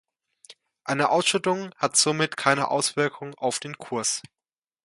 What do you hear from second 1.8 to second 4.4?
somit keine Auswirkung auf den Kurs.